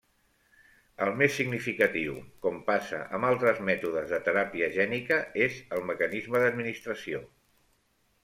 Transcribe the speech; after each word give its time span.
El 1.07 1.11
més 1.17 1.35
significatiu, 1.39 2.15
com 2.45 2.55
passa 2.69 3.01
amb 3.17 3.27
altres 3.31 3.61
mètodes 3.69 4.09
de 4.13 4.19
teràpia 4.29 4.69
gènica, 4.79 5.21
és 5.49 5.59
el 5.77 5.87
mecanisme 5.93 6.41
d'administració. 6.45 7.21